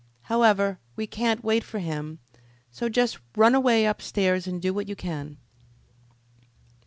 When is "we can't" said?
0.95-1.43